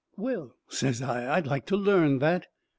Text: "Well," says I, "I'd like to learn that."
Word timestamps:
"Well," 0.17 0.55
says 0.67 1.03
I, 1.03 1.31
"I'd 1.37 1.45
like 1.45 1.67
to 1.67 1.77
learn 1.77 2.17
that." 2.17 2.47